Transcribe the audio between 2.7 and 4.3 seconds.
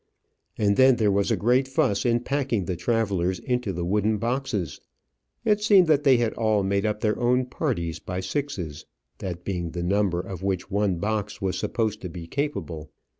travellers into the wooden